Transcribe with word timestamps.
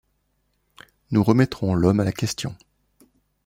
Nous 1.11 1.23
remettrons 1.23 1.75
l’homme 1.75 1.99
à 1.99 2.03
la 2.03 2.11
question. 2.11 2.55